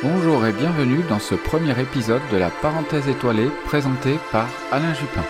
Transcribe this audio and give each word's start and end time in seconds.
Bonjour 0.00 0.46
et 0.46 0.52
bienvenue 0.52 1.02
dans 1.08 1.18
ce 1.18 1.34
premier 1.34 1.76
épisode 1.80 2.22
de 2.30 2.36
la 2.36 2.50
parenthèse 2.50 3.08
étoilée 3.08 3.48
présentée 3.64 4.14
par 4.30 4.48
Alain 4.70 4.94
Jupin. 4.94 5.24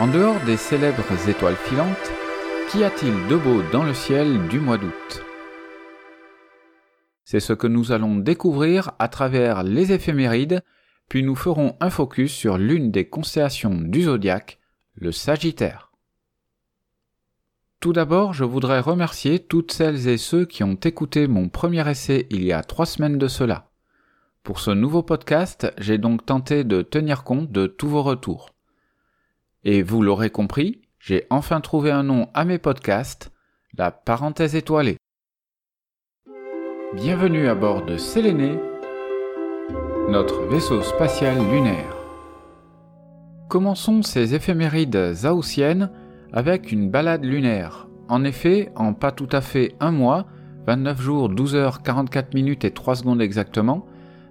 En 0.00 0.08
dehors 0.08 0.40
des 0.40 0.56
célèbres 0.56 1.28
étoiles 1.28 1.54
filantes, 1.54 2.10
qu'y 2.68 2.82
a-t-il 2.82 3.14
de 3.28 3.36
beau 3.36 3.62
dans 3.70 3.84
le 3.84 3.94
ciel 3.94 4.48
du 4.48 4.58
mois 4.58 4.76
d'août? 4.76 5.22
C'est 7.22 7.38
ce 7.38 7.52
que 7.52 7.68
nous 7.68 7.92
allons 7.92 8.16
découvrir 8.16 8.90
à 8.98 9.06
travers 9.06 9.62
les 9.62 9.92
éphémérides, 9.92 10.64
puis 11.08 11.22
nous 11.22 11.36
ferons 11.36 11.76
un 11.78 11.90
focus 11.90 12.32
sur 12.32 12.58
l'une 12.58 12.90
des 12.90 13.08
constellations 13.08 13.76
du 13.76 14.02
zodiaque, 14.02 14.58
le 14.96 15.12
Sagittaire. 15.12 15.93
Tout 17.84 17.92
d'abord, 17.92 18.32
je 18.32 18.44
voudrais 18.44 18.80
remercier 18.80 19.38
toutes 19.38 19.70
celles 19.70 20.08
et 20.08 20.16
ceux 20.16 20.46
qui 20.46 20.64
ont 20.64 20.72
écouté 20.72 21.28
mon 21.28 21.50
premier 21.50 21.86
essai 21.86 22.26
il 22.30 22.42
y 22.42 22.50
a 22.50 22.62
trois 22.62 22.86
semaines 22.86 23.18
de 23.18 23.28
cela. 23.28 23.68
Pour 24.42 24.58
ce 24.58 24.70
nouveau 24.70 25.02
podcast, 25.02 25.70
j'ai 25.76 25.98
donc 25.98 26.24
tenté 26.24 26.64
de 26.64 26.80
tenir 26.80 27.24
compte 27.24 27.52
de 27.52 27.66
tous 27.66 27.86
vos 27.86 28.02
retours. 28.02 28.54
Et 29.64 29.82
vous 29.82 30.00
l'aurez 30.00 30.30
compris, 30.30 30.80
j'ai 30.98 31.26
enfin 31.28 31.60
trouvé 31.60 31.90
un 31.90 32.04
nom 32.04 32.30
à 32.32 32.46
mes 32.46 32.56
podcasts, 32.56 33.32
la 33.76 33.90
parenthèse 33.90 34.54
étoilée. 34.54 34.96
Bienvenue 36.94 37.48
à 37.48 37.54
bord 37.54 37.84
de 37.84 37.98
Séléné, 37.98 38.58
notre 40.08 40.40
vaisseau 40.46 40.82
spatial 40.82 41.36
lunaire. 41.36 41.94
Commençons 43.50 44.00
ces 44.00 44.34
éphémérides 44.34 45.14
haussiennes 45.26 45.90
avec 46.34 46.72
une 46.72 46.90
balade 46.90 47.24
lunaire. 47.24 47.88
En 48.08 48.24
effet, 48.24 48.72
en 48.74 48.92
pas 48.92 49.12
tout 49.12 49.28
à 49.30 49.40
fait 49.40 49.76
un 49.78 49.92
mois, 49.92 50.26
29 50.66 51.00
jours, 51.00 51.28
12 51.28 51.54
heures, 51.54 51.82
44 51.82 52.34
minutes 52.34 52.64
et 52.64 52.72
3 52.72 52.96
secondes 52.96 53.22
exactement, 53.22 53.86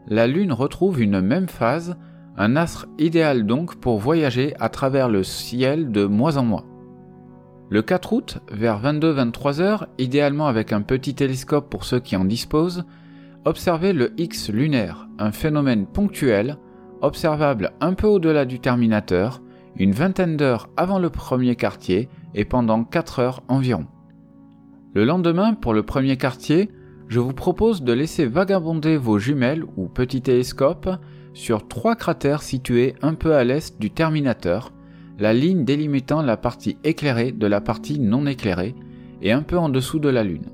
la 0.08 0.28
Lune 0.28 0.52
retrouve 0.52 1.02
une 1.02 1.22
même 1.22 1.48
phase, 1.48 1.96
un 2.36 2.58
astre 2.58 2.88
idéal 3.00 3.46
donc 3.46 3.76
pour 3.76 4.00
voyager 4.00 4.54
à 4.60 4.68
travers 4.68 5.08
le 5.08 5.24
ciel 5.24 5.92
de 5.92 6.06
mois 6.06 6.38
en 6.38 6.44
mois. 6.44 6.66
Le 7.70 7.82
4 7.82 8.14
août, 8.14 8.40
vers 8.52 8.82
22-23 8.82 9.62
heures, 9.62 9.88
idéalement 9.98 10.48
avec 10.48 10.74
un 10.74 10.82
petit 10.82 11.16
télescope 11.16 11.70
pour 11.70 11.86
ceux 11.86 12.02
qui 12.02 12.18
en 12.18 12.26
disposent, 12.26 12.84
observez 13.46 13.94
le 13.94 14.12
X 14.20 14.52
lunaire, 14.52 15.08
un 15.20 15.32
phénomène 15.32 15.88
ponctuel, 15.88 16.58
observable 17.02 17.72
un 17.80 17.94
peu 17.94 18.08
au-delà 18.08 18.44
du 18.44 18.60
terminateur, 18.60 19.42
une 19.78 19.92
vingtaine 19.92 20.38
d'heures 20.38 20.70
avant 20.78 21.00
le 21.00 21.10
premier 21.10 21.56
quartier 21.56 22.10
et 22.36 22.46
pendant 22.46 22.84
4 22.84 23.20
heures 23.20 23.44
environ. 23.48 23.86
Le 24.94 25.06
lendemain, 25.06 25.54
pour 25.54 25.74
le 25.74 25.84
premier 25.84 26.18
quartier, 26.18 26.70
je 27.08 27.20
vous 27.20 27.34
propose 27.34 27.82
de 27.82 27.94
laisser 27.94 28.26
vagabonder 28.26 28.98
vos 28.98 29.18
jumelles 29.18 29.66
ou 29.76 29.88
petits 29.88 30.22
télescopes 30.22 30.90
sur 31.34 31.68
trois 31.68 31.96
cratères 31.96 32.44
situés 32.44 32.96
un 33.02 33.16
peu 33.16 33.36
à 33.36 33.44
l'est 33.44 33.80
du 33.80 33.90
terminateur, 33.90 34.72
la 35.20 35.34
ligne 35.34 35.66
délimitant 35.66 36.22
la 36.22 36.38
partie 36.38 36.78
éclairée 36.84 37.32
de 37.32 37.48
la 37.48 37.62
partie 37.62 38.00
non 38.00 38.26
éclairée 38.26 38.76
et 39.22 39.32
un 39.32 39.42
peu 39.42 39.58
en 39.58 39.70
dessous 39.70 40.00
de 40.00 40.10
la 40.10 40.24
Lune. 40.24 40.50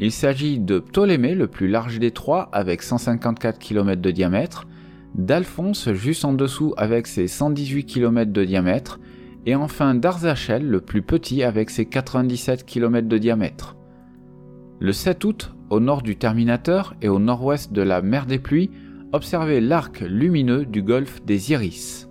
Il 0.00 0.12
s'agit 0.12 0.58
de 0.58 0.78
Ptolémée, 0.78 1.34
le 1.34 1.46
plus 1.46 1.68
large 1.68 1.98
des 1.98 2.10
trois 2.10 2.48
avec 2.52 2.82
154 2.82 3.58
km 3.58 4.00
de 4.00 4.10
diamètre, 4.10 4.66
d'Alphonse 5.14 5.92
juste 5.92 6.24
en 6.24 6.32
dessous 6.32 6.74
avec 6.76 7.06
ses 7.06 7.28
118 7.28 7.84
km 7.84 8.32
de 8.32 8.44
diamètre, 8.44 8.98
et 9.44 9.54
enfin 9.54 9.94
d'Arzachel 9.94 10.66
le 10.66 10.80
plus 10.80 11.02
petit 11.02 11.42
avec 11.42 11.70
ses 11.70 11.86
97 11.86 12.64
km 12.64 13.08
de 13.08 13.18
diamètre. 13.18 13.76
Le 14.80 14.92
7 14.92 15.24
août, 15.24 15.54
au 15.70 15.80
nord 15.80 16.02
du 16.02 16.16
Terminateur 16.16 16.94
et 17.02 17.08
au 17.08 17.18
nord-ouest 17.18 17.72
de 17.72 17.82
la 17.82 18.02
mer 18.02 18.26
des 18.26 18.38
pluies, 18.38 18.70
observez 19.12 19.60
l'arc 19.60 20.00
lumineux 20.00 20.64
du 20.64 20.82
golfe 20.82 21.22
des 21.24 21.52
Iris. 21.52 22.08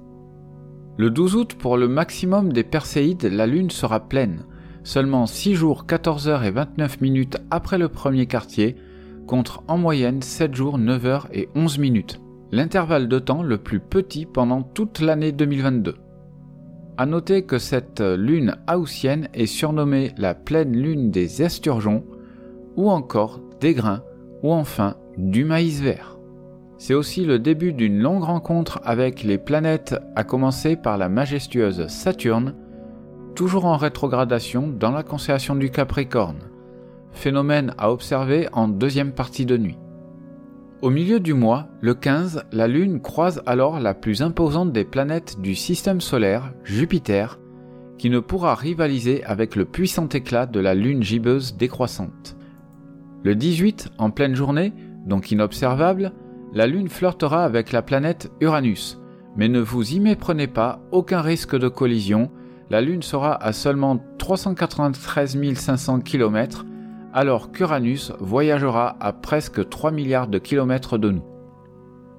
Le 0.98 1.10
12 1.10 1.36
août, 1.36 1.56
pour 1.56 1.78
le 1.78 1.88
maximum 1.88 2.54
des 2.54 2.64
Perséides, 2.64 3.24
la 3.24 3.48
Lune 3.48 3.72
sera 3.72 4.08
pleine, 4.08 4.46
seulement 4.84 5.26
6 5.26 5.56
jours 5.56 5.86
14 5.86 6.28
heures 6.28 6.44
et 6.44 6.52
29 6.52 7.02
minutes 7.02 7.38
après 7.50 7.78
le 7.78 7.88
premier 7.88 8.26
quartier, 8.26 8.76
contre 9.26 9.64
en 9.68 9.78
moyenne 9.78 10.22
7 10.22 10.54
jours 10.54 10.78
9 10.78 11.06
heures 11.06 11.28
et 11.34 11.50
11 11.56 11.80
minutes 11.80 12.22
l'intervalle 12.52 13.08
de 13.08 13.20
temps 13.20 13.44
le 13.44 13.58
plus 13.58 13.80
petit 13.80 14.26
pendant 14.26 14.62
toute 14.62 15.00
l'année 15.00 15.32
2022. 15.32 15.96
A 16.98 17.06
noter 17.06 17.44
que 17.44 17.58
cette 17.58 18.02
lune 18.02 18.58
haussienne 18.72 19.30
est 19.34 19.46
surnommée 19.46 20.12
la 20.18 20.36
pleine 20.36 20.76
lune 20.76 21.12
des 21.12 21.42
esturgeons, 21.42 22.04
ou 22.76 22.90
encore 22.90 23.40
des 23.60 23.74
grains, 23.74 24.04
ou 24.44 24.52
enfin 24.52 24.96
du 25.18 25.46
maïs 25.46 25.82
vert. 25.82 26.18
C'est 26.78 26.94
aussi 26.94 27.26
le 27.26 27.40
début 27.40 27.74
d'une 27.74 28.00
longue 28.00 28.24
rencontre 28.24 28.82
avec 28.84 29.24
les 29.24 29.38
planètes, 29.38 29.96
à 30.16 30.24
commencer 30.24 30.76
par 30.76 30.98
la 30.98 31.10
majestueuse 31.10 31.88
Saturne, 31.88 32.56
toujours 33.36 33.66
en 33.66 33.78
rétrogradation 33.78 34.68
dans 34.68 34.92
la 34.92 35.04
constellation 35.04 35.56
du 35.56 35.70
Capricorne, 35.70 36.50
phénomène 37.12 37.74
à 37.78 37.92
observer 37.92 38.48
en 38.52 38.68
deuxième 38.68 39.14
partie 39.14 39.46
de 39.46 39.58
nuit. 39.58 39.78
Au 40.82 40.90
milieu 40.90 41.20
du 41.20 41.36
mois, 41.36 41.68
le 41.80 41.94
15, 41.94 42.46
la 42.52 42.68
Lune 42.68 43.02
croise 43.02 43.44
alors 43.46 43.80
la 43.80 43.94
plus 43.94 44.24
imposante 44.24 44.72
des 44.74 44.84
planètes 44.84 45.40
du 45.40 45.54
système 45.54 46.02
solaire, 46.02 46.54
Jupiter, 46.64 47.40
qui 48.00 48.10
ne 48.10 48.20
pourra 48.20 48.56
rivaliser 48.56 49.24
avec 49.26 49.56
le 49.56 49.66
puissant 49.66 50.08
éclat 50.08 50.48
de 50.48 50.60
la 50.60 50.74
Lune 50.74 51.04
gibbeuse 51.04 51.56
décroissante. 51.56 52.36
Le 53.22 53.36
18, 53.36 53.92
en 54.00 54.10
pleine 54.10 54.34
journée, 54.34 54.74
donc 55.06 55.30
inobservable, 55.30 56.14
la 56.52 56.66
Lune 56.66 56.90
flirtera 56.90 57.46
avec 57.46 57.72
la 57.72 57.84
planète 57.84 58.32
Uranus, 58.42 59.00
mais 59.36 59.50
ne 59.50 59.60
vous 59.60 59.94
y 59.94 60.00
méprenez 60.00 60.48
pas, 60.48 60.82
aucun 60.92 61.22
risque 61.22 61.56
de 61.56 61.68
collision, 61.68 62.32
la 62.72 62.82
Lune 62.82 63.04
sera 63.04 63.36
à 63.36 63.54
seulement 63.54 64.04
393 64.18 65.38
500 65.54 66.00
km 66.00 66.66
alors 67.14 67.52
qu'Uranus 67.52 68.12
voyagera 68.20 68.96
à 69.00 69.14
presque 69.14 69.68
3 69.68 69.92
milliards 69.92 70.28
de 70.28 70.40
kilomètres 70.40 70.98
de 70.98 71.12
nous. 71.12 71.24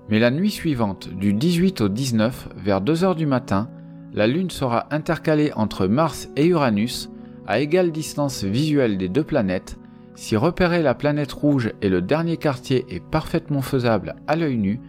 Mais 0.08 0.18
la 0.18 0.30
nuit 0.30 0.50
suivante, 0.50 1.08
du 1.08 1.32
18 1.32 1.82
au 1.82 1.88
19, 1.88 2.48
vers 2.56 2.80
2 2.80 3.04
heures 3.04 3.14
du 3.14 3.26
matin, 3.26 3.68
la 4.12 4.26
Lune 4.26 4.50
sera 4.50 4.86
intercalée 4.90 5.52
entre 5.54 5.86
Mars 5.86 6.28
et 6.36 6.46
Uranus 6.46 7.10
à 7.46 7.60
égale 7.60 7.92
distance 7.92 8.44
visuelle 8.44 8.98
des 8.98 9.08
deux 9.08 9.24
planètes. 9.24 9.78
Si 10.14 10.36
repérer 10.36 10.82
la 10.82 10.94
planète 10.94 11.32
rouge 11.32 11.72
et 11.80 11.88
le 11.88 12.02
dernier 12.02 12.36
quartier 12.36 12.84
est 12.90 13.02
parfaitement 13.02 13.62
faisable 13.62 14.16
à 14.26 14.36
l'œil 14.36 14.58
nu, 14.58 14.80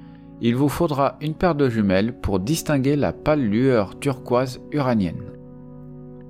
il 0.42 0.56
vous 0.56 0.68
faudra 0.68 1.18
une 1.22 1.36
paire 1.36 1.56
de 1.56 1.70
jumelles 1.70 2.20
pour 2.20 2.40
distinguer 2.40 2.98
la 2.98 3.14
pâle 3.14 3.42
lueur 3.42 3.98
turquoise 4.00 4.60
uranienne. 4.72 5.24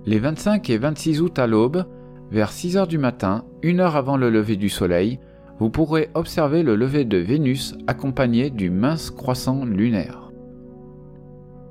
Les 0.05 0.19
25 0.19 0.69
et 0.69 0.77
26 0.77 1.21
août 1.21 1.39
à 1.39 1.47
l'aube, 1.47 1.85
vers 2.33 2.51
6 2.51 2.77
heures 2.77 2.87
du 2.87 2.97
matin, 2.97 3.45
une 3.61 3.79
heure 3.79 3.95
avant 3.95 4.17
le 4.17 4.31
lever 4.31 4.55
du 4.55 4.67
Soleil, 4.67 5.19
vous 5.59 5.69
pourrez 5.69 6.09
observer 6.15 6.63
le 6.63 6.75
lever 6.75 7.05
de 7.05 7.17
Vénus 7.17 7.75
accompagné 7.85 8.49
du 8.49 8.71
mince 8.71 9.11
croissant 9.11 9.65
lunaire. 9.65 10.31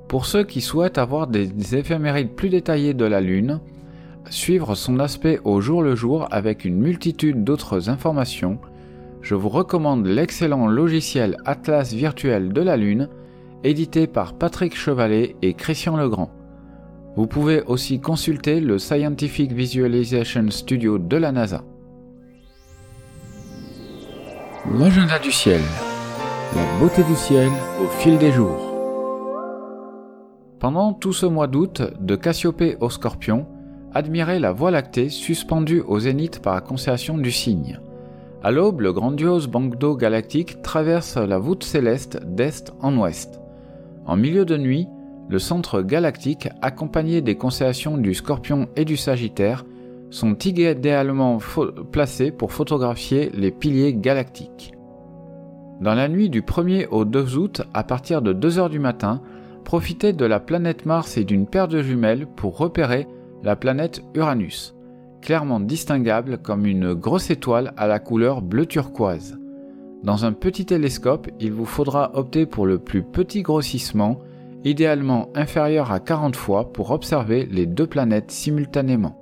Pour 0.07 0.25
ceux 0.25 0.45
qui 0.45 0.61
souhaitent 0.61 0.97
avoir 0.97 1.27
des 1.27 1.75
éphémérides 1.75 2.33
plus 2.33 2.47
détaillées 2.47 2.93
de 2.93 3.03
la 3.03 3.19
Lune, 3.19 3.59
suivre 4.29 4.73
son 4.75 4.99
aspect 5.01 5.41
au 5.43 5.59
jour 5.59 5.83
le 5.83 5.95
jour 5.95 6.29
avec 6.31 6.63
une 6.63 6.79
multitude 6.79 7.43
d'autres 7.43 7.89
informations, 7.89 8.57
je 9.21 9.35
vous 9.35 9.49
recommande 9.49 10.05
l'excellent 10.05 10.67
logiciel 10.67 11.35
Atlas 11.43 11.91
virtuel 11.91 12.53
de 12.53 12.61
la 12.61 12.77
Lune, 12.77 13.09
édité 13.65 14.07
par 14.07 14.33
Patrick 14.33 14.77
Chevalet 14.77 15.35
et 15.41 15.55
Christian 15.55 15.97
Legrand. 15.97 16.31
Vous 17.15 17.27
pouvez 17.27 17.61
aussi 17.67 17.99
consulter 17.99 18.59
le 18.59 18.79
Scientific 18.79 19.51
Visualization 19.51 20.49
Studio 20.49 20.97
de 20.97 21.15
la 21.17 21.31
NASA. 21.31 21.63
L'agenda 24.79 25.19
du 25.19 25.31
ciel. 25.31 25.61
La 26.55 26.79
beauté 26.79 27.03
du 27.03 27.13
ciel 27.13 27.49
au 27.83 27.87
fil 27.99 28.17
des 28.17 28.31
jours. 28.31 28.73
Pendant 30.59 30.93
tout 30.93 31.13
ce 31.13 31.27
mois 31.27 31.45
d'août, 31.45 31.83
de 31.99 32.15
Cassiopée 32.15 32.77
au 32.79 32.89
Scorpion, 32.89 33.45
admirez 33.93 34.39
la 34.39 34.51
Voie 34.51 34.71
lactée 34.71 35.09
suspendue 35.09 35.81
au 35.81 35.99
zénith 35.99 36.41
par 36.41 36.55
la 36.55 36.61
constellation 36.61 37.19
du 37.19 37.31
Cygne. 37.31 37.79
À 38.41 38.49
l'aube, 38.49 38.81
le 38.81 38.91
grandiose 38.91 39.47
banc 39.47 39.61
d'eau 39.61 39.95
galactique 39.95 40.63
traverse 40.63 41.17
la 41.17 41.37
voûte 41.37 41.63
céleste 41.63 42.25
d'est 42.25 42.73
en 42.81 42.97
ouest. 42.97 43.39
En 44.07 44.15
milieu 44.15 44.45
de 44.45 44.57
nuit, 44.57 44.87
le 45.29 45.39
centre 45.39 45.81
galactique, 45.81 46.49
accompagné 46.61 47.21
des 47.21 47.35
constellations 47.35 47.97
du 47.97 48.13
Scorpion 48.13 48.67
et 48.75 48.85
du 48.85 48.97
Sagittaire, 48.97 49.65
sont 50.09 50.37
idéalement 50.37 51.39
placés 51.91 52.31
pour 52.31 52.51
photographier 52.51 53.31
les 53.33 53.51
piliers 53.51 53.93
galactiques. 53.93 54.73
Dans 55.81 55.95
la 55.95 56.07
nuit 56.07 56.29
du 56.29 56.43
1er 56.43 56.87
au 56.91 57.03
2 57.03 57.37
août, 57.37 57.61
à 57.73 57.83
partir 57.83 58.21
de 58.21 58.31
2 58.31 58.59
heures 58.59 58.69
du 58.69 58.79
matin, 58.79 59.21
profitez 59.63 60.13
de 60.13 60.25
la 60.25 60.39
planète 60.39 60.85
Mars 60.85 61.17
et 61.17 61.23
d'une 61.23 61.47
paire 61.47 61.67
de 61.67 61.81
jumelles 61.81 62.27
pour 62.27 62.57
repérer 62.57 63.07
la 63.41 63.55
planète 63.55 64.03
Uranus, 64.13 64.75
clairement 65.21 65.59
distinguable 65.59 66.37
comme 66.37 66.65
une 66.65 66.93
grosse 66.93 67.31
étoile 67.31 67.73
à 67.75 67.87
la 67.87 67.99
couleur 67.99 68.41
bleu 68.41 68.65
turquoise. 68.65 69.39
Dans 70.03 70.25
un 70.25 70.33
petit 70.33 70.65
télescope, 70.65 71.29
il 71.39 71.53
vous 71.53 71.65
faudra 71.65 72.11
opter 72.13 72.45
pour 72.45 72.65
le 72.65 72.77
plus 72.77 73.03
petit 73.03 73.41
grossissement, 73.41 74.19
idéalement 74.63 75.29
inférieur 75.35 75.91
à 75.91 75.99
40 75.99 76.35
fois 76.35 76.71
pour 76.71 76.91
observer 76.91 77.47
les 77.51 77.65
deux 77.65 77.87
planètes 77.87 78.31
simultanément. 78.31 79.19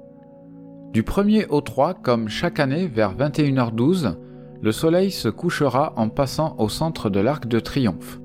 Du 0.93 1.03
1er 1.03 1.47
au 1.49 1.61
3, 1.61 1.95
comme 1.95 2.27
chaque 2.27 2.59
année 2.59 2.87
vers 2.87 3.15
21h12, 3.15 4.17
le 4.61 4.71
Soleil 4.71 5.09
se 5.09 5.29
couchera 5.29 5.93
en 5.95 6.09
passant 6.09 6.55
au 6.59 6.69
centre 6.69 7.09
de 7.09 7.19
l'Arc 7.19 7.47
de 7.47 7.59
Triomphe, 7.59 8.19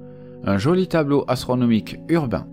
un 0.45 0.59
joli 0.59 0.87
tableau 0.89 1.25
astronomique 1.29 1.99
urbain. 2.09 2.47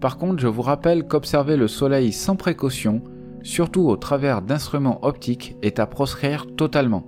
Par 0.00 0.18
contre, 0.18 0.40
je 0.40 0.48
vous 0.48 0.62
rappelle 0.62 1.06
qu'observer 1.06 1.56
le 1.56 1.68
Soleil 1.68 2.12
sans 2.12 2.36
précaution, 2.36 3.02
surtout 3.42 3.88
au 3.88 3.96
travers 3.96 4.42
d'instruments 4.42 4.98
optiques, 5.02 5.56
est 5.62 5.78
à 5.78 5.86
proscrire 5.86 6.46
totalement. 6.56 7.04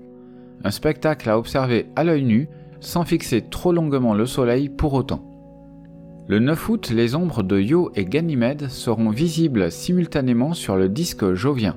Un 0.65 0.71
spectacle 0.71 1.29
à 1.29 1.38
observer 1.38 1.91
à 1.97 2.05
l'œil 2.05 2.25
nu, 2.25 2.49
sans 2.81 3.05
fixer 3.05 3.43
trop 3.43 3.73
longuement 3.73 4.15
le 4.15 4.27
Soleil 4.27 4.69
pour 4.69 4.94
autant. 4.94 5.30
Le 6.31 6.38
9 6.38 6.69
août, 6.69 6.91
les 6.94 7.17
ombres 7.17 7.43
de 7.43 7.59
Io 7.59 7.91
et 7.97 8.05
Ganymède 8.05 8.69
seront 8.69 9.11
visibles 9.11 9.73
simultanément 9.73 10.55
sur 10.55 10.77
le 10.77 10.88
disque 10.88 11.35
jovien 11.35 11.77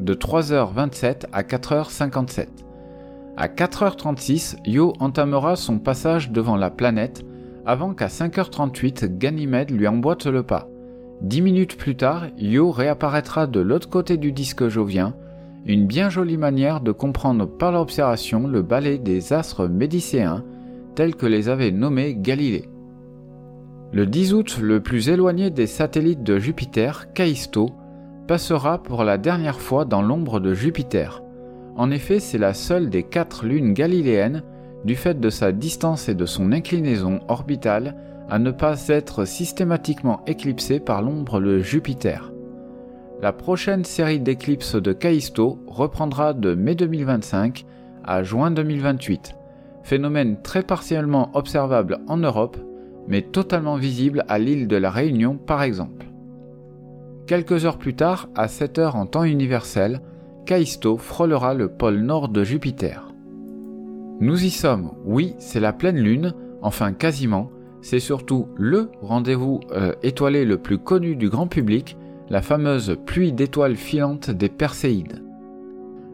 de 0.00 0.14
3h27 0.14 1.26
à 1.32 1.42
4h57. 1.44 2.48
À 3.36 3.46
4h36, 3.46 4.56
Io 4.66 4.94
entamera 4.98 5.54
son 5.54 5.78
passage 5.78 6.32
devant 6.32 6.56
la 6.56 6.70
planète 6.70 7.24
avant 7.66 7.94
qu'à 7.94 8.08
5h38 8.08 9.16
Ganymède 9.16 9.70
lui 9.70 9.86
emboîte 9.86 10.26
le 10.26 10.42
pas. 10.42 10.68
Dix 11.20 11.40
minutes 11.40 11.76
plus 11.76 11.94
tard, 11.94 12.26
Io 12.36 12.72
réapparaîtra 12.72 13.46
de 13.46 13.60
l'autre 13.60 13.88
côté 13.88 14.16
du 14.16 14.32
disque 14.32 14.66
jovien, 14.66 15.14
une 15.66 15.86
bien 15.86 16.10
jolie 16.10 16.36
manière 16.36 16.80
de 16.80 16.90
comprendre 16.90 17.46
par 17.46 17.70
l'observation 17.70 18.48
le 18.48 18.62
balai 18.62 18.98
des 18.98 19.32
astres 19.32 19.68
médicéens 19.68 20.42
tels 20.96 21.14
que 21.14 21.26
les 21.26 21.48
avait 21.48 21.70
nommés 21.70 22.16
Galilée. 22.16 22.73
Le 23.94 24.06
10 24.06 24.34
août, 24.34 24.58
le 24.60 24.80
plus 24.80 25.08
éloigné 25.08 25.50
des 25.50 25.68
satellites 25.68 26.24
de 26.24 26.40
Jupiter, 26.40 27.12
Callisto, 27.12 27.70
passera 28.26 28.82
pour 28.82 29.04
la 29.04 29.18
dernière 29.18 29.60
fois 29.60 29.84
dans 29.84 30.02
l'ombre 30.02 30.40
de 30.40 30.52
Jupiter. 30.52 31.22
En 31.76 31.92
effet, 31.92 32.18
c'est 32.18 32.38
la 32.38 32.54
seule 32.54 32.90
des 32.90 33.04
quatre 33.04 33.46
lunes 33.46 33.72
galiléennes, 33.72 34.42
du 34.84 34.96
fait 34.96 35.20
de 35.20 35.30
sa 35.30 35.52
distance 35.52 36.08
et 36.08 36.16
de 36.16 36.26
son 36.26 36.50
inclinaison 36.50 37.20
orbitale, 37.28 37.94
à 38.28 38.40
ne 38.40 38.50
pas 38.50 38.88
être 38.88 39.26
systématiquement 39.26 40.22
éclipsée 40.26 40.80
par 40.80 41.00
l'ombre 41.00 41.40
de 41.40 41.60
Jupiter. 41.60 42.32
La 43.22 43.32
prochaine 43.32 43.84
série 43.84 44.18
d'éclipses 44.18 44.74
de 44.74 44.92
Callisto 44.92 45.60
reprendra 45.68 46.32
de 46.32 46.56
mai 46.56 46.74
2025 46.74 47.64
à 48.02 48.24
juin 48.24 48.50
2028, 48.50 49.36
phénomène 49.84 50.42
très 50.42 50.64
partiellement 50.64 51.30
observable 51.34 52.00
en 52.08 52.16
Europe, 52.16 52.56
mais 53.08 53.22
totalement 53.22 53.76
visible 53.76 54.24
à 54.28 54.38
l'île 54.38 54.68
de 54.68 54.76
la 54.76 54.90
Réunion 54.90 55.36
par 55.36 55.62
exemple. 55.62 56.06
Quelques 57.26 57.64
heures 57.64 57.78
plus 57.78 57.94
tard, 57.94 58.28
à 58.34 58.48
7 58.48 58.78
heures 58.78 58.96
en 58.96 59.06
temps 59.06 59.24
universel, 59.24 60.00
Callisto 60.44 60.98
frôlera 60.98 61.54
le 61.54 61.68
pôle 61.68 62.00
nord 62.00 62.28
de 62.28 62.44
Jupiter. 62.44 63.14
Nous 64.20 64.44
y 64.44 64.50
sommes, 64.50 64.92
oui, 65.04 65.34
c'est 65.38 65.60
la 65.60 65.72
pleine 65.72 65.98
lune, 65.98 66.34
enfin 66.60 66.92
quasiment, 66.92 67.50
c'est 67.80 68.00
surtout 68.00 68.48
LE 68.56 68.90
rendez-vous 69.02 69.60
euh, 69.72 69.92
étoilé 70.02 70.44
le 70.44 70.58
plus 70.58 70.78
connu 70.78 71.16
du 71.16 71.28
grand 71.28 71.46
public, 71.46 71.96
la 72.30 72.42
fameuse 72.42 72.96
pluie 73.04 73.32
d'étoiles 73.32 73.76
filantes 73.76 74.30
des 74.30 74.48
Perséides. 74.48 75.22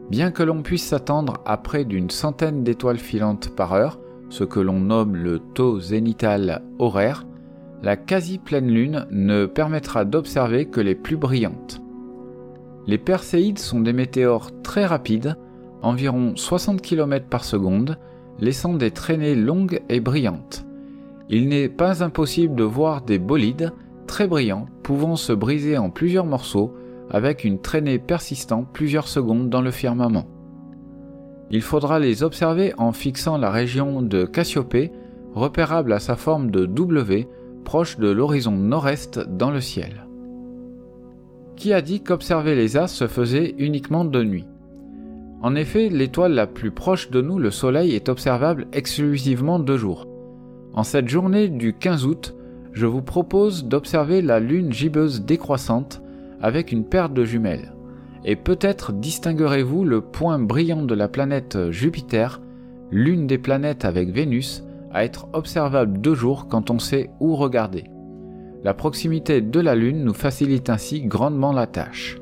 Bien 0.09 0.31
que 0.31 0.43
l'on 0.43 0.61
puisse 0.61 0.85
s'attendre 0.85 1.35
à 1.45 1.57
près 1.57 1.85
d'une 1.85 2.09
centaine 2.09 2.63
d'étoiles 2.63 2.97
filantes 2.97 3.55
par 3.55 3.73
heure, 3.73 3.99
ce 4.31 4.45
que 4.45 4.61
l'on 4.61 4.79
nomme 4.79 5.15
le 5.15 5.39
taux 5.39 5.79
zénital 5.79 6.63
horaire, 6.79 7.25
la 7.83 7.97
quasi-pleine 7.97 8.69
lune 8.69 9.05
ne 9.11 9.45
permettra 9.45 10.05
d'observer 10.05 10.65
que 10.65 10.79
les 10.79 10.95
plus 10.95 11.17
brillantes. 11.17 11.81
Les 12.87 12.97
Perséides 12.97 13.59
sont 13.59 13.81
des 13.81 13.93
météores 13.93 14.51
très 14.63 14.85
rapides, 14.85 15.35
environ 15.81 16.33
60 16.35 16.81
km 16.81 17.27
par 17.27 17.43
seconde, 17.43 17.97
laissant 18.39 18.73
des 18.73 18.91
traînées 18.91 19.35
longues 19.35 19.81
et 19.89 19.99
brillantes. 19.99 20.65
Il 21.29 21.49
n'est 21.49 21.69
pas 21.69 22.03
impossible 22.03 22.55
de 22.55 22.63
voir 22.63 23.01
des 23.01 23.19
bolides 23.19 23.73
très 24.07 24.27
brillants 24.27 24.67
pouvant 24.81 25.17
se 25.17 25.33
briser 25.33 25.77
en 25.77 25.89
plusieurs 25.89 26.25
morceaux 26.25 26.73
avec 27.09 27.43
une 27.43 27.59
traînée 27.59 27.99
persistant 27.99 28.63
plusieurs 28.63 29.09
secondes 29.09 29.49
dans 29.49 29.61
le 29.61 29.71
firmament. 29.71 30.25
Il 31.53 31.61
faudra 31.61 31.99
les 31.99 32.23
observer 32.23 32.73
en 32.77 32.93
fixant 32.93 33.37
la 33.37 33.51
région 33.51 34.01
de 34.01 34.23
Cassiopée, 34.23 34.91
repérable 35.33 35.91
à 35.91 35.99
sa 35.99 36.15
forme 36.15 36.49
de 36.49 36.65
W, 36.65 37.27
proche 37.65 37.97
de 37.97 38.09
l'horizon 38.09 38.53
nord-est 38.53 39.19
dans 39.19 39.51
le 39.51 39.59
ciel. 39.59 40.05
Qui 41.57 41.73
a 41.73 41.81
dit 41.81 42.01
qu'observer 42.01 42.55
les 42.55 42.77
astres 42.77 42.97
se 42.97 43.07
faisait 43.07 43.53
uniquement 43.57 44.05
de 44.05 44.23
nuit? 44.23 44.47
En 45.41 45.55
effet, 45.55 45.89
l'étoile 45.89 46.33
la 46.33 46.47
plus 46.47 46.71
proche 46.71 47.11
de 47.11 47.21
nous, 47.21 47.37
le 47.37 47.51
Soleil, 47.51 47.95
est 47.95 48.07
observable 48.07 48.67
exclusivement 48.71 49.59
de 49.59 49.75
jour. 49.75 50.07
En 50.73 50.83
cette 50.83 51.09
journée 51.09 51.49
du 51.49 51.73
15 51.73 52.05
août, 52.05 52.33
je 52.71 52.85
vous 52.85 53.01
propose 53.01 53.65
d'observer 53.65 54.21
la 54.21 54.39
lune 54.39 54.71
gibbeuse 54.71 55.25
décroissante 55.25 56.01
avec 56.41 56.71
une 56.71 56.85
paire 56.85 57.09
de 57.09 57.25
jumelles. 57.25 57.73
Et 58.23 58.35
peut-être 58.35 58.93
distinguerez-vous 58.93 59.83
le 59.83 60.01
point 60.01 60.39
brillant 60.39 60.83
de 60.83 60.93
la 60.93 61.07
planète 61.07 61.71
Jupiter, 61.71 62.39
l'une 62.91 63.25
des 63.25 63.37
planètes 63.37 63.85
avec 63.85 64.11
Vénus, 64.11 64.63
à 64.93 65.03
être 65.03 65.27
observable 65.33 66.01
de 66.01 66.13
jour 66.13 66.47
quand 66.47 66.69
on 66.69 66.79
sait 66.79 67.09
où 67.19 67.35
regarder. 67.35 67.85
La 68.63 68.73
proximité 68.73 69.41
de 69.41 69.59
la 69.59 69.73
Lune 69.73 70.03
nous 70.03 70.13
facilite 70.13 70.69
ainsi 70.69 71.01
grandement 71.01 71.51
la 71.51 71.65
tâche. 71.65 72.19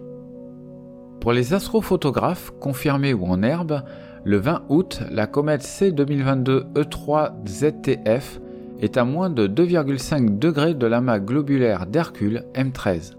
Pour 1.19 1.33
les 1.33 1.53
astrophotographes, 1.53 2.51
confirmés 2.61 3.13
ou 3.13 3.25
en 3.25 3.43
herbe, 3.43 3.83
le 4.23 4.37
20 4.37 4.63
août, 4.69 5.01
la 5.11 5.27
comète 5.27 5.63
C 5.63 5.91
2022 5.91 6.67
E3 6.75 7.31
ZTF 7.45 8.39
est 8.79 8.95
à 8.95 9.03
moins 9.03 9.29
de 9.29 9.47
2,5 9.47 10.39
degrés 10.39 10.75
de 10.75 10.87
l'amas 10.87 11.19
globulaire 11.19 11.85
d'Hercule 11.87 12.45
M13. 12.53 13.19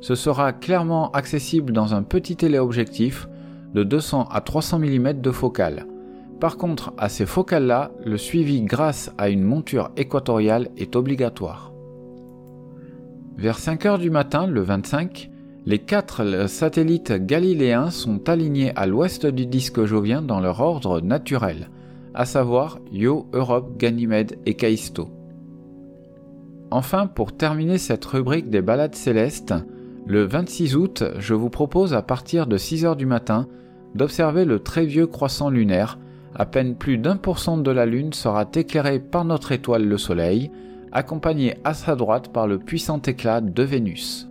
Ce 0.00 0.14
sera 0.14 0.52
clairement 0.52 1.10
accessible 1.12 1.72
dans 1.72 1.94
un 1.94 2.02
petit 2.02 2.36
téléobjectif 2.36 3.28
de 3.74 3.84
200 3.84 4.28
à 4.30 4.40
300 4.40 4.78
mm 4.78 5.20
de 5.20 5.30
focale. 5.30 5.86
Par 6.40 6.56
contre, 6.56 6.94
à 6.96 7.10
ces 7.10 7.26
focales-là, 7.26 7.90
le 8.04 8.16
suivi 8.16 8.62
grâce 8.62 9.12
à 9.18 9.28
une 9.28 9.42
monture 9.42 9.90
équatoriale 9.96 10.70
est 10.78 10.96
obligatoire. 10.96 11.72
Vers 13.36 13.58
5 13.58 13.86
heures 13.86 13.98
du 13.98 14.10
matin, 14.10 14.46
le 14.46 14.62
25, 14.62 15.30
les 15.66 15.78
quatre 15.78 16.46
satellites 16.48 17.12
galiléens 17.12 17.90
sont 17.90 18.28
alignés 18.28 18.72
à 18.76 18.86
l'ouest 18.86 19.26
du 19.26 19.44
disque 19.44 19.84
jovien 19.84 20.22
dans 20.22 20.40
leur 20.40 20.60
ordre 20.60 21.02
naturel, 21.02 21.68
à 22.14 22.24
savoir 22.24 22.78
Io, 22.90 23.26
Europe, 23.34 23.76
Ganymède 23.76 24.38
et 24.46 24.54
Callisto. 24.54 25.10
Enfin, 26.70 27.06
pour 27.06 27.36
terminer 27.36 27.76
cette 27.76 28.04
rubrique 28.06 28.48
des 28.48 28.62
balades 28.62 28.94
célestes, 28.94 29.54
le 30.06 30.24
26 30.24 30.76
août, 30.76 31.04
je 31.18 31.34
vous 31.34 31.50
propose 31.50 31.94
à 31.94 32.02
partir 32.02 32.46
de 32.46 32.56
6 32.56 32.84
heures 32.84 32.96
du 32.96 33.06
matin 33.06 33.46
d'observer 33.94 34.44
le 34.44 34.60
très 34.60 34.84
vieux 34.84 35.06
croissant 35.06 35.50
lunaire 35.50 35.98
à 36.34 36.46
peine 36.46 36.76
plus 36.76 36.98
d'un 36.98 37.16
pour 37.16 37.38
cent 37.38 37.58
de 37.58 37.70
la 37.70 37.86
Lune 37.86 38.12
sera 38.12 38.48
éclairé 38.54 39.00
par 39.00 39.24
notre 39.24 39.52
étoile 39.52 39.84
le 39.84 39.98
Soleil, 39.98 40.50
accompagné 40.92 41.56
à 41.64 41.74
sa 41.74 41.96
droite 41.96 42.32
par 42.32 42.46
le 42.46 42.58
puissant 42.58 43.00
éclat 43.02 43.40
de 43.40 43.62
Vénus. 43.62 44.28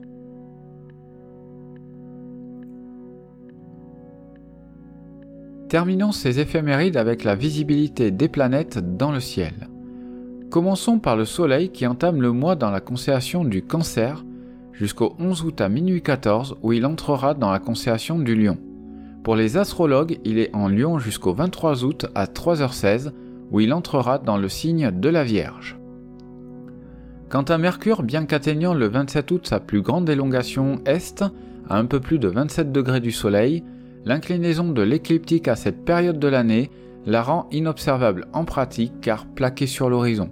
Terminons 5.68 6.12
ces 6.12 6.40
éphémérides 6.40 6.98
avec 6.98 7.24
la 7.24 7.36
visibilité 7.36 8.10
des 8.10 8.28
planètes 8.28 8.80
dans 8.98 9.12
le 9.12 9.20
ciel. 9.20 9.70
Commençons 10.50 10.98
par 10.98 11.16
le 11.16 11.26
Soleil 11.26 11.70
qui 11.70 11.86
entame 11.86 12.22
le 12.22 12.32
mois 12.32 12.56
dans 12.56 12.72
la 12.72 12.80
constellation 12.80 13.44
du 13.44 13.62
Cancer 13.62 14.26
jusqu'au 14.80 15.14
11 15.20 15.44
août 15.44 15.62
à 15.62 15.68
minuit 15.68 16.02
14 16.02 16.56
où 16.62 16.72
il 16.72 16.86
entrera 16.86 17.34
dans 17.34 17.52
la 17.52 17.60
constellation 17.60 18.18
du 18.18 18.34
Lion. 18.34 18.58
Pour 19.24 19.36
les 19.36 19.58
astrologues, 19.58 20.20
il 20.24 20.40
est 20.40 20.56
en 20.56 20.70
Lion 20.70 21.00
jusqu'au 21.00 21.34
23 21.34 21.84
août 21.84 22.06
à 22.16 22.26
3h16, 22.26 23.12
où 23.52 23.60
il 23.60 23.74
entrera 23.74 24.20
dans 24.20 24.38
le 24.38 24.48
signe 24.48 24.92
de 24.92 25.10
la 25.10 25.26
Vierge. 25.26 25.78
Quant 27.28 27.44
à 27.44 27.58
Mercure, 27.58 28.04
bien 28.04 28.26
qu'atteignant 28.26 28.74
le 28.74 28.88
27 28.88 29.30
août 29.32 29.48
sa 29.48 29.60
plus 29.60 29.82
grande 29.82 30.10
élongation 30.10 30.80
est, 30.86 31.24
à 31.68 31.78
un 31.78 31.86
peu 31.86 32.00
plus 32.00 32.18
de 32.18 32.30
27 32.30 32.72
degrés 32.72 33.02
du 33.02 33.12
Soleil, 33.12 33.64
l'inclinaison 34.06 34.72
de 34.72 34.82
l'écliptique 34.82 35.50
à 35.50 35.58
cette 35.58 35.84
période 35.84 36.20
de 36.20 36.28
l'année 36.30 36.72
la 37.06 37.22
rend 37.22 37.48
inobservable 37.52 38.28
en 38.32 38.46
pratique 38.46 38.94
car 39.02 39.26
plaquée 39.26 39.68
sur 39.68 39.90
l'horizon. 39.90 40.30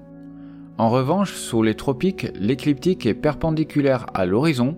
En 0.78 0.90
revanche, 0.90 1.34
sous 1.34 1.64
les 1.64 1.74
tropiques, 1.74 2.28
l'écliptique 2.40 3.08
est 3.08 3.16
perpendiculaire 3.16 4.06
à 4.14 4.28
l'horizon, 4.28 4.78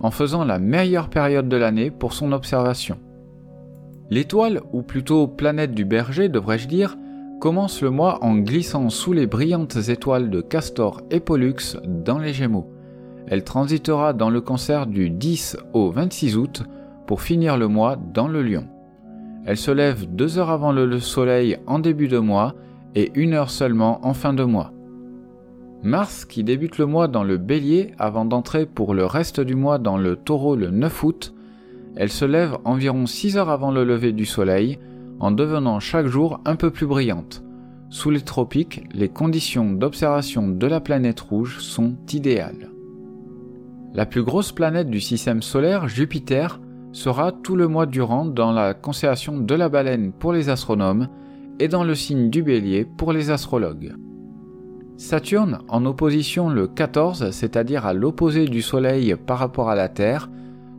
en 0.00 0.10
faisant 0.10 0.44
la 0.44 0.58
meilleure 0.58 1.08
période 1.08 1.48
de 1.48 1.56
l'année 1.56 1.90
pour 1.90 2.12
son 2.12 2.32
observation. 2.32 2.98
L'étoile, 4.10 4.60
ou 4.72 4.82
plutôt 4.82 5.26
planète 5.26 5.74
du 5.74 5.84
berger 5.84 6.28
devrais-je 6.28 6.68
dire, 6.68 6.96
commence 7.40 7.80
le 7.82 7.90
mois 7.90 8.22
en 8.22 8.36
glissant 8.36 8.90
sous 8.90 9.12
les 9.12 9.26
brillantes 9.26 9.88
étoiles 9.88 10.28
de 10.28 10.40
Castor 10.40 11.00
et 11.10 11.20
Pollux 11.20 11.78
dans 11.84 12.18
les 12.18 12.32
Gémeaux. 12.34 12.70
Elle 13.26 13.44
transitera 13.44 14.12
dans 14.12 14.30
le 14.30 14.40
cancer 14.40 14.86
du 14.86 15.08
10 15.10 15.56
au 15.72 15.90
26 15.90 16.36
août 16.36 16.62
pour 17.06 17.22
finir 17.22 17.56
le 17.56 17.68
mois 17.68 17.96
dans 17.96 18.28
le 18.28 18.42
Lion. 18.42 18.66
Elle 19.46 19.56
se 19.56 19.70
lève 19.70 20.06
deux 20.06 20.38
heures 20.38 20.50
avant 20.50 20.72
le 20.72 21.00
soleil 21.00 21.58
en 21.66 21.78
début 21.78 22.08
de 22.08 22.18
mois 22.18 22.54
et 22.94 23.10
une 23.14 23.34
heure 23.34 23.50
seulement 23.50 24.04
en 24.06 24.14
fin 24.14 24.32
de 24.32 24.44
mois. 24.44 24.72
Mars, 25.82 26.24
qui 26.24 26.42
débute 26.42 26.78
le 26.78 26.86
mois 26.86 27.06
dans 27.06 27.22
le 27.22 27.36
bélier 27.36 27.92
avant 27.98 28.24
d'entrer 28.24 28.66
pour 28.66 28.94
le 28.94 29.06
reste 29.06 29.40
du 29.40 29.54
mois 29.54 29.78
dans 29.78 29.96
le 29.96 30.16
taureau 30.16 30.56
le 30.56 30.70
9 30.70 31.02
août, 31.04 31.34
elle 31.94 32.10
se 32.10 32.24
lève 32.24 32.58
environ 32.64 33.06
6 33.06 33.36
heures 33.36 33.48
avant 33.48 33.70
le 33.70 33.84
lever 33.84 34.12
du 34.12 34.26
soleil, 34.26 34.78
en 35.20 35.30
devenant 35.30 35.80
chaque 35.80 36.06
jour 36.06 36.40
un 36.44 36.56
peu 36.56 36.70
plus 36.70 36.86
brillante. 36.86 37.44
Sous 37.90 38.10
les 38.10 38.20
tropiques, 38.20 38.84
les 38.92 39.08
conditions 39.08 39.72
d'observation 39.72 40.48
de 40.48 40.66
la 40.66 40.80
planète 40.80 41.20
rouge 41.20 41.58
sont 41.60 41.96
idéales. 42.12 42.70
La 43.94 44.04
plus 44.04 44.22
grosse 44.22 44.52
planète 44.52 44.90
du 44.90 45.00
système 45.00 45.42
solaire, 45.42 45.88
Jupiter, 45.88 46.60
sera 46.92 47.32
tout 47.32 47.56
le 47.56 47.68
mois 47.68 47.86
durant 47.86 48.26
dans 48.26 48.52
la 48.52 48.74
constellation 48.74 49.38
de 49.38 49.54
la 49.54 49.68
baleine 49.68 50.12
pour 50.12 50.32
les 50.32 50.48
astronomes 50.48 51.08
et 51.58 51.68
dans 51.68 51.84
le 51.84 51.94
signe 51.94 52.30
du 52.30 52.42
bélier 52.42 52.84
pour 52.84 53.12
les 53.12 53.30
astrologues. 53.30 53.94
Saturne, 54.98 55.60
en 55.68 55.86
opposition 55.86 56.48
le 56.48 56.66
14, 56.66 57.30
c'est-à-dire 57.30 57.86
à, 57.86 57.92
l'opposé 57.94 58.46
du 58.46 58.62
Soleil 58.62 59.14
par 59.14 59.38
rapport 59.38 59.70
à 59.70 59.76
la 59.76 59.88
Terre, 59.88 60.28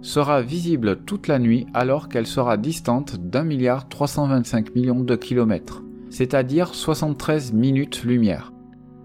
sera 0.01 0.41
visible 0.41 0.97
toute 1.05 1.29
la 1.29 1.39
nuit 1.39 1.67
alors 1.73 2.09
qu'elle 2.09 2.27
sera 2.27 2.57
distante 2.57 3.15
d'un 3.15 3.45
milliard 3.45 3.88
325 3.88 4.75
millions 4.75 4.99
de 4.99 5.15
kilomètres, 5.15 5.83
c'est-à-dire 6.09 6.75
73 6.75 7.53
minutes 7.53 8.03
lumière. 8.03 8.51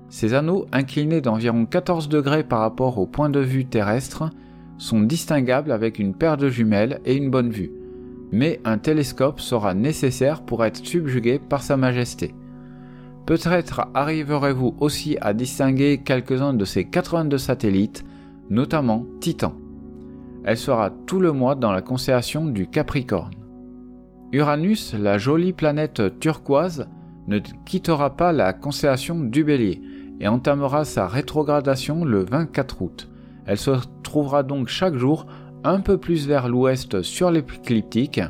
Ces 0.09 0.35
anneaux, 0.35 0.67
inclinés 0.73 1.21
d'environ 1.21 1.65
14 1.65 2.09
degrés 2.09 2.43
par 2.43 2.59
rapport 2.59 2.99
au 2.99 3.07
point 3.07 3.31
de 3.31 3.41
vue 3.41 3.67
terrestre, 3.67 4.31
sont 4.79 5.01
distinguables 5.01 5.71
avec 5.71 6.01
une 6.01 6.17
paire 6.17 6.37
de 6.37 6.49
jumelles 6.49 7.01
et 7.05 7.15
une 7.15 7.31
bonne 7.31 7.51
vue, 7.51 7.71
mais 8.33 8.61
un 8.65 8.79
télescope 8.79 9.39
sera 9.39 9.75
nécessaire 9.75 10.43
pour 10.43 10.65
être 10.65 10.85
subjugué 10.85 11.39
par 11.39 11.63
Sa 11.63 11.77
Majesté. 11.77 12.35
Peut-être 13.27 13.89
arriverez-vous 13.95 14.75
aussi 14.81 15.17
à 15.21 15.33
distinguer 15.33 16.03
quelques-uns 16.05 16.53
de 16.53 16.65
ces 16.65 16.85
82 16.85 17.39
satellites, 17.39 18.05
notamment 18.51 19.07
Titan. 19.21 19.55
Elle 20.45 20.59
sera 20.59 20.91
tout 20.91 21.21
le 21.21 21.33
mois 21.33 21.55
dans 21.55 21.73
la 21.73 21.81
constellation 21.81 22.45
du 22.45 22.67
Capricorne. 22.67 23.33
Uranus, 24.33 24.95
la 24.95 25.17
jolie 25.17 25.55
planète 25.55 26.19
turquoise, 26.21 26.87
ne 27.27 27.39
quittera 27.65 28.17
pas 28.17 28.33
la 28.33 28.53
constellation 28.53 29.19
du 29.19 29.43
Bélier 29.43 29.81
et 30.21 30.29
entamera 30.29 30.85
sa 30.85 31.09
rétrogradation 31.09 32.05
le 32.05 32.25
24 32.25 32.83
août. 32.83 33.09
Elle 33.47 33.57
se 33.57 33.71
trouvera 34.03 34.43
donc 34.43 34.69
chaque 34.69 34.97
jour 34.97 35.27
un 35.65 35.81
peu 35.81 35.97
plus 35.97 36.27
vers 36.27 36.49
l'ouest 36.49 37.01
sur 37.01 37.31
l'écliptique, 37.31 38.21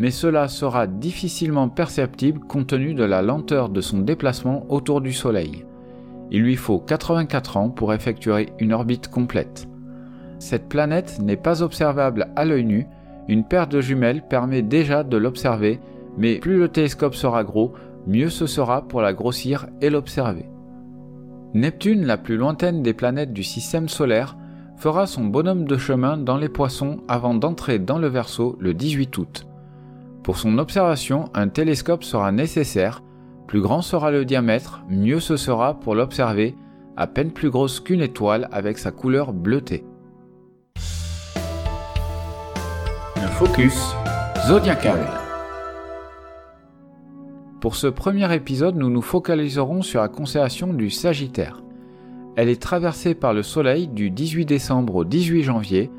mais 0.00 0.10
cela 0.10 0.48
sera 0.48 0.86
difficilement 0.86 1.68
perceptible 1.68 2.40
compte 2.40 2.68
tenu 2.68 2.94
de 2.94 3.04
la 3.04 3.20
lenteur 3.20 3.68
de 3.68 3.82
son 3.82 3.98
déplacement 3.98 4.64
autour 4.70 5.02
du 5.02 5.12
Soleil. 5.12 5.66
Il 6.30 6.42
lui 6.42 6.56
faut 6.56 6.78
84 6.78 7.58
ans 7.58 7.68
pour 7.68 7.92
effectuer 7.92 8.48
une 8.58 8.72
orbite 8.72 9.08
complète. 9.08 9.68
Cette 10.38 10.70
planète 10.70 11.20
n'est 11.20 11.36
pas 11.36 11.62
observable 11.62 12.28
à 12.34 12.46
l'œil 12.46 12.64
nu, 12.64 12.86
une 13.28 13.44
paire 13.44 13.66
de 13.66 13.82
jumelles 13.82 14.26
permet 14.26 14.62
déjà 14.62 15.04
de 15.04 15.18
l'observer, 15.18 15.80
mais 16.16 16.36
plus 16.38 16.58
le 16.58 16.68
télescope 16.68 17.14
sera 17.14 17.44
gros, 17.44 17.74
mieux 18.06 18.30
ce 18.30 18.46
sera 18.46 18.88
pour 18.88 19.02
la 19.02 19.12
grossir 19.12 19.66
et 19.82 19.90
l'observer. 19.90 20.46
Neptune, 21.52 22.06
la 22.06 22.16
plus 22.16 22.38
lointaine 22.38 22.82
des 22.82 22.94
planètes 22.94 23.34
du 23.34 23.42
système 23.42 23.88
solaire, 23.88 24.38
fera 24.76 25.06
son 25.06 25.24
bonhomme 25.24 25.66
de 25.66 25.76
chemin 25.76 26.16
dans 26.16 26.38
les 26.38 26.48
poissons 26.48 27.00
avant 27.06 27.34
d'entrer 27.34 27.78
dans 27.78 27.98
le 27.98 28.08
Verseau 28.08 28.56
le 28.60 28.72
18 28.72 29.18
août. 29.18 29.49
Pour 30.30 30.38
son 30.38 30.58
observation, 30.58 31.24
un 31.34 31.48
télescope 31.48 32.04
sera 32.04 32.30
nécessaire, 32.30 33.02
plus 33.48 33.60
grand 33.60 33.82
sera 33.82 34.12
le 34.12 34.24
diamètre, 34.24 34.84
mieux 34.88 35.18
ce 35.18 35.36
sera 35.36 35.80
pour 35.80 35.96
l'observer, 35.96 36.54
à 36.96 37.08
peine 37.08 37.32
plus 37.32 37.50
grosse 37.50 37.80
qu'une 37.80 38.00
étoile 38.00 38.48
avec 38.52 38.78
sa 38.78 38.92
couleur 38.92 39.32
bleutée. 39.32 39.84
Le 43.16 43.26
focus 43.26 43.96
zodiacal. 44.46 45.00
Pour 47.60 47.74
ce 47.74 47.88
premier 47.88 48.32
épisode, 48.32 48.76
nous 48.76 48.88
nous 48.88 49.02
focaliserons 49.02 49.82
sur 49.82 50.00
la 50.00 50.06
constellation 50.06 50.72
du 50.72 50.90
Sagittaire. 50.90 51.60
Elle 52.36 52.50
est 52.50 52.62
traversée 52.62 53.16
par 53.16 53.34
le 53.34 53.42
Soleil 53.42 53.88
du 53.88 54.12
18 54.12 54.46
décembre 54.46 54.94
au 54.94 55.04
18 55.04 55.42
janvier. 55.42 55.90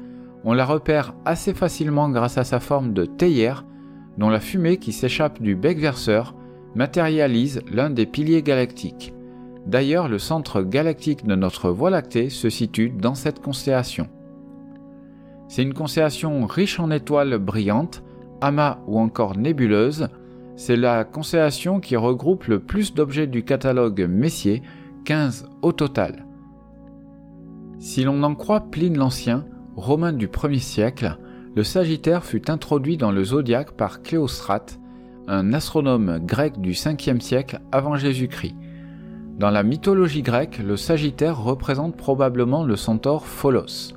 On 0.46 0.54
la 0.54 0.64
repère 0.64 1.16
assez 1.26 1.54
facilement 1.54 2.08
grâce 2.08 2.38
à 2.38 2.46
sa 2.46 2.62
forme 2.62 2.94
de 2.94 3.04
théière, 3.04 3.66
dont 4.18 4.30
la 4.30 4.40
fumée 4.40 4.78
qui 4.78 4.92
s'échappe 4.92 5.42
du 5.42 5.56
bec 5.56 5.80
verseur 5.80 6.36
matérialise 6.76 7.62
l'un 7.72 7.90
des 7.90 8.06
piliers 8.06 8.44
galactiques. 8.44 9.14
D'ailleurs, 9.66 10.08
le 10.08 10.20
centre 10.20 10.62
galactique 10.62 11.26
de 11.26 11.36
notre 11.36 11.70
Voie 11.70 11.90
lactée 11.90 12.30
se 12.30 12.50
situe 12.50 12.90
dans 12.90 13.16
cette 13.16 13.42
constellation. 13.42 14.08
C'est 15.48 15.64
une 15.64 15.74
constellation 15.74 16.46
riche 16.46 16.80
en 16.80 16.92
étoiles 16.92 17.38
brillantes, 17.38 18.04
amas 18.40 18.80
ou 18.88 19.00
encore 19.00 19.38
nébuleuses. 19.38 20.08
C'est 20.56 20.78
la 20.78 21.04
constellation 21.04 21.80
qui 21.80 21.96
regroupe 21.96 22.46
le 22.46 22.60
plus 22.60 22.94
d'objets 22.94 23.28
du 23.28 23.44
catalogue 23.44 24.08
Messier 24.10 24.62
15 25.06 25.50
au 25.62 25.72
total. 25.72 26.26
Si 27.80 28.04
l'on 28.04 28.24
en 28.24 28.36
croit 28.36 28.62
Pline 28.62 28.98
l'Ancien, 28.98 29.46
romain 29.76 30.14
du 30.14 30.28
1er 30.28 30.60
siècle, 30.60 31.18
le 31.54 31.64
Sagittaire 31.64 32.24
fut 32.24 32.50
introduit 32.50 32.96
dans 32.96 33.12
le 33.12 33.24
zodiaque 33.26 33.72
par 33.72 34.02
Cléostrate, 34.02 34.80
un 35.28 35.54
astronome 35.54 36.20
grec 36.26 36.62
du 36.62 36.72
5e 36.72 37.20
siècle 37.20 37.60
avant 37.74 37.96
Jésus-Christ. 37.98 38.56
Dans 39.38 39.50
la 39.50 39.64
mythologie 39.64 40.22
grecque, 40.22 40.60
le 40.60 40.78
Sagittaire 40.78 41.42
représente 41.42 41.98
probablement 41.98 42.64
le 42.64 42.78
centaure 42.78 43.26
Pholos. 43.26 43.94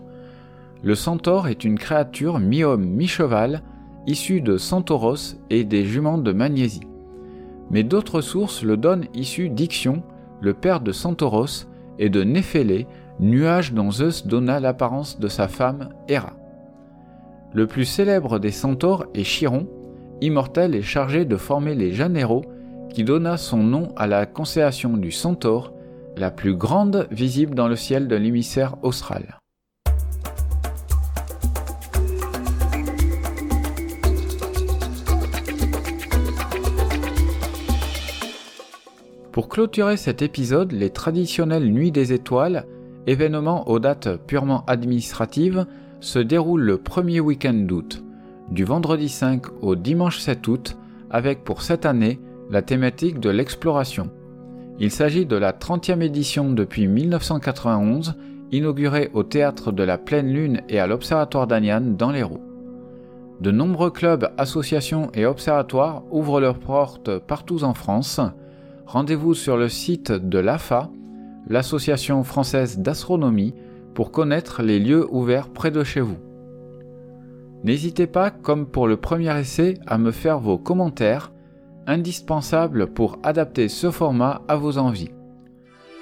Le 0.82 0.94
centaure 0.94 1.46
est 1.46 1.64
une 1.64 1.78
créature 1.78 2.40
mi-homme 2.40 2.84
mi-cheval, 2.84 3.62
issue 4.06 4.40
de 4.40 4.56
Centauros 4.56 5.36
et 5.48 5.64
des 5.64 5.84
juments 5.84 6.18
de 6.18 6.32
Magnésie. 6.32 6.88
Mais 7.70 7.84
d'autres 7.84 8.20
sources 8.20 8.62
le 8.64 8.76
donnent 8.76 9.06
issu 9.14 9.48
d'Ixion, 9.48 10.02
le 10.40 10.54
père 10.54 10.80
de 10.80 10.92
Centauros, 10.92 11.66
et 12.00 12.10
de 12.10 12.24
Néphélé, 12.24 12.88
nuage 13.20 13.72
dont 13.72 13.92
Zeus 13.92 14.26
donna 14.26 14.58
l'apparence 14.58 15.20
de 15.20 15.28
sa 15.28 15.46
femme 15.46 15.90
Héra. 16.08 16.34
Le 17.56 17.68
plus 17.68 17.84
célèbre 17.84 18.40
des 18.40 18.50
centaures 18.50 19.06
est 19.14 19.22
Chiron, 19.22 19.68
immortel 20.20 20.74
et 20.74 20.82
chargé 20.82 21.24
de 21.24 21.36
former 21.36 21.76
les 21.76 22.00
héros, 22.00 22.44
qui 22.92 23.04
donna 23.04 23.36
son 23.36 23.58
nom 23.58 23.94
à 23.96 24.08
la 24.08 24.26
constellation 24.26 24.96
du 24.96 25.12
Centaure, 25.12 25.72
la 26.16 26.32
plus 26.32 26.56
grande 26.56 27.06
visible 27.12 27.54
dans 27.54 27.68
le 27.68 27.76
ciel 27.76 28.08
de 28.08 28.16
l'hémisphère 28.16 28.74
austral. 28.82 29.38
Pour 39.30 39.48
clôturer 39.48 39.96
cet 39.96 40.22
épisode, 40.22 40.72
les 40.72 40.90
traditionnelles 40.90 41.70
Nuits 41.70 41.92
des 41.92 42.12
Étoiles, 42.12 42.66
événements 43.06 43.68
aux 43.68 43.78
dates 43.78 44.16
purement 44.26 44.64
administratives, 44.66 45.66
se 46.04 46.18
déroulent 46.18 46.62
le 46.62 46.76
premier 46.76 47.20
week-end 47.20 47.54
d'août, 47.54 48.04
du 48.50 48.64
vendredi 48.64 49.08
5 49.08 49.62
au 49.62 49.74
dimanche 49.74 50.18
7 50.18 50.46
août, 50.48 50.76
avec 51.10 51.44
pour 51.44 51.62
cette 51.62 51.86
année 51.86 52.20
la 52.50 52.60
thématique 52.60 53.20
de 53.20 53.30
l'exploration. 53.30 54.10
Il 54.78 54.90
s'agit 54.90 55.24
de 55.24 55.36
la 55.36 55.52
30e 55.52 56.02
édition 56.02 56.50
depuis 56.50 56.88
1991, 56.88 58.16
inaugurée 58.52 59.10
au 59.14 59.22
Théâtre 59.22 59.72
de 59.72 59.82
la 59.82 59.96
Pleine 59.96 60.30
Lune 60.30 60.60
et 60.68 60.78
à 60.78 60.86
l'Observatoire 60.86 61.46
d'Aniane 61.46 61.96
dans 61.96 62.10
l'Hérault. 62.10 62.42
De 63.40 63.50
nombreux 63.50 63.90
clubs, 63.90 64.30
associations 64.36 65.10
et 65.14 65.24
observatoires 65.24 66.02
ouvrent 66.10 66.40
leurs 66.40 66.58
portes 66.58 67.18
partout 67.18 67.64
en 67.64 67.72
France, 67.72 68.20
rendez-vous 68.86 69.32
sur 69.32 69.56
le 69.56 69.70
site 69.70 70.12
de 70.12 70.38
l'AFA, 70.38 70.90
l'Association 71.48 72.22
française 72.24 72.78
d'astronomie, 72.78 73.54
pour 73.94 74.10
connaître 74.10 74.62
les 74.62 74.78
lieux 74.78 75.06
ouverts 75.10 75.48
près 75.48 75.70
de 75.70 75.84
chez 75.84 76.00
vous. 76.00 76.18
N'hésitez 77.62 78.06
pas, 78.06 78.30
comme 78.30 78.66
pour 78.66 78.86
le 78.86 78.96
premier 78.96 79.38
essai, 79.38 79.78
à 79.86 79.96
me 79.96 80.10
faire 80.10 80.38
vos 80.38 80.58
commentaires, 80.58 81.32
indispensables 81.86 82.88
pour 82.88 83.18
adapter 83.22 83.68
ce 83.68 83.90
format 83.90 84.42
à 84.48 84.56
vos 84.56 84.78
envies. 84.78 85.10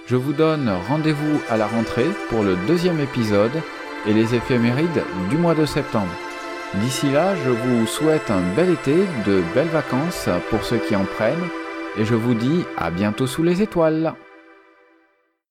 Je 0.07 0.17
vous 0.17 0.33
donne 0.33 0.69
rendez-vous 0.89 1.41
à 1.49 1.57
la 1.57 1.67
rentrée 1.67 2.09
pour 2.29 2.43
le 2.43 2.57
deuxième 2.67 2.99
épisode 2.99 3.63
et 4.07 4.13
les 4.13 4.35
éphémérides 4.35 5.05
du 5.31 5.37
mois 5.37 5.55
de 5.55 5.65
septembre. 5.65 6.13
D'ici 6.81 7.11
là, 7.13 7.37
je 7.37 7.51
vous 7.51 7.87
souhaite 7.87 8.31
un 8.31 8.43
bel 8.57 8.71
été, 8.71 8.97
de 9.27 9.43
belles 9.55 9.69
vacances 9.69 10.29
pour 10.51 10.65
ceux 10.65 10.79
qui 10.79 10.97
en 10.97 11.05
prennent 11.05 11.49
et 11.97 12.05
je 12.05 12.15
vous 12.15 12.35
dis 12.35 12.65
à 12.77 12.91
bientôt 12.91 13.27
sous 13.27 13.43
les 13.43 13.63
étoiles. 13.63 14.15